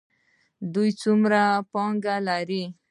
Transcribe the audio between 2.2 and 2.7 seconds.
لري؟